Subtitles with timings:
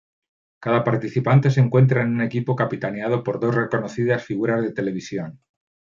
[0.59, 5.39] Cada participante se encuentra en un equipo capitaneado por dos reconocidas figuras de televisión.